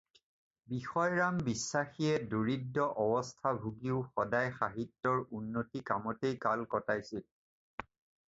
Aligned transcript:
বিষয়ৰাম 0.69 1.35
বিশ্বাসীয়ে 1.47 2.13
দৰিদ্ৰ 2.29 2.85
অৱস্থা 3.03 3.51
ভুগিও 3.65 3.99
সদায় 4.15 4.49
সাহিত্যৰ 4.55 5.21
উন্নতি 5.41 5.83
কামতেই 5.91 6.35
কাল 6.47 6.65
কটাইছিল 6.73 7.23